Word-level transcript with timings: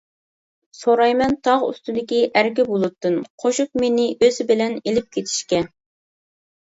سورايمەن 0.77 1.35
تاغ 1.47 1.65
ئۈستىدىكى 1.67 2.21
ئەركە 2.41 2.65
بۇلۇتتىن، 2.71 3.19
قوشۇپ 3.45 3.79
مېنى 3.85 4.09
ئۆزى 4.17 4.49
بىلەن 4.53 4.77
ئېلىپ 4.83 5.13
كېتىشكە. 5.19 5.61